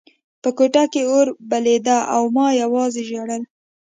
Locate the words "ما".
2.35-2.47